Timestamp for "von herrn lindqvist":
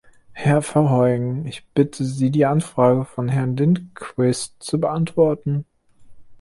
3.05-4.55